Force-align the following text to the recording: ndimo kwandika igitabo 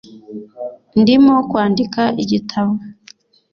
ndimo 1.01 1.35
kwandika 1.49 2.03
igitabo 2.23 2.73